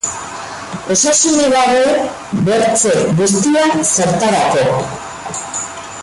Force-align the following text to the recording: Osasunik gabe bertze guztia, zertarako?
Osasunik 0.93 1.51
gabe 1.55 1.83
bertze 2.47 2.95
guztia, 3.19 3.67
zertarako? 3.91 4.65